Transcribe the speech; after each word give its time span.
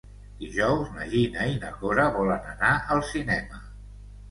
Dijous 0.43 0.87
na 0.95 1.05
Gina 1.11 1.45
i 1.51 1.59
na 1.65 1.69
Cora 1.83 2.07
volen 2.17 2.51
anar 2.57 2.73
al 2.97 3.07
cinema. 3.13 3.65